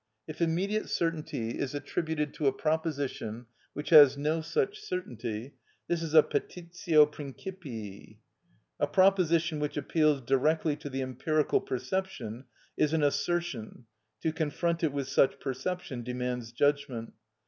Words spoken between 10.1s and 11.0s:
directly to